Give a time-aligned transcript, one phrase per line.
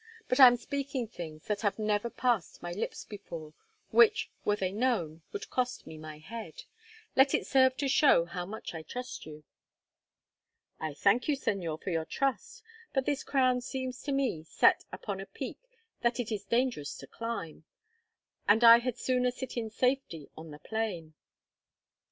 [0.27, 3.53] But I am speaking things that have never passed my lips before,
[3.91, 8.73] which, were they known, would cost me my head—let it serve to show how much
[8.73, 9.43] I trust you."
[10.79, 12.63] "I thank you, Señor, for your trust;
[12.95, 15.59] but this crown seems to me set upon a peak
[16.01, 17.65] that it is dangerous to climb,
[18.47, 21.13] and I had sooner sit in safety on the plain."